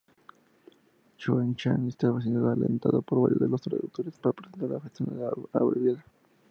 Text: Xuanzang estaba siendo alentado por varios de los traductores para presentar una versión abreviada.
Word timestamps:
Xuanzang 1.21 1.83
estaba 1.87 2.21
siendo 2.23 2.49
alentado 2.49 3.03
por 3.03 3.21
varios 3.21 3.39
de 3.39 3.49
los 3.49 3.61
traductores 3.61 4.17
para 4.17 4.33
presentar 4.33 4.67
una 4.67 4.79
versión 4.79 5.09
abreviada. 5.53 6.03